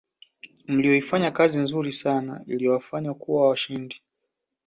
[0.67, 4.01] mliyoifanya kazi nzuri sana iliyowafanya kuwa washindi